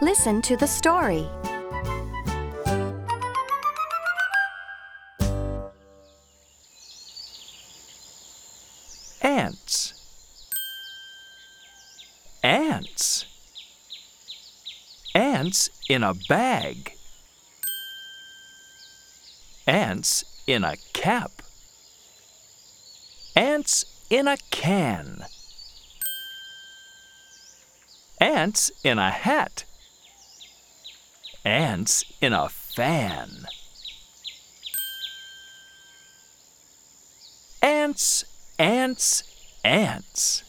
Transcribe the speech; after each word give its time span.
Listen 0.00 0.40
to 0.42 0.56
the 0.56 0.66
story. 0.66 1.28
Ants. 9.20 9.94
Ants. 12.44 13.26
Ants 15.16 15.70
in 15.88 16.04
a 16.04 16.14
bag. 16.28 16.92
Ants 19.66 20.24
in 20.46 20.62
a 20.62 20.76
cap. 20.92 21.42
Ants 23.34 23.84
in 24.10 24.28
a 24.28 24.36
can. 24.52 25.24
Ants 28.20 28.70
in 28.84 29.00
a 29.00 29.10
hat. 29.10 29.64
Ants 31.44 32.04
in 32.20 32.32
a 32.32 32.48
fan. 32.48 33.46
Ants, 37.62 38.24
ants, 38.58 39.22
ants. 39.64 40.42